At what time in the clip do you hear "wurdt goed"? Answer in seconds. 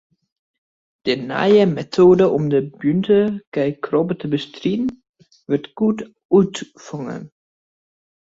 5.49-5.99